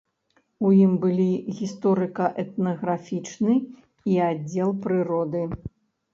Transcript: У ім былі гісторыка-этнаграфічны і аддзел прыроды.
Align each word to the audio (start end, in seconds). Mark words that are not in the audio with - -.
У 0.69 0.69
ім 0.83 0.95
былі 1.03 1.27
гісторыка-этнаграфічны 1.59 3.55
і 4.15 4.19
аддзел 4.31 4.69
прыроды. 4.89 5.45